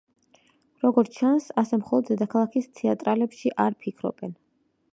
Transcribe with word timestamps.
როგორც 0.85 1.11
ჩანს, 1.17 1.45
ასე 1.63 1.79
მხოლოდ 1.81 2.09
დედაქალაქის 2.11 2.71
თეატრალებში 2.81 3.53
არ 3.67 3.79
ფიქრობენ. 3.85 4.35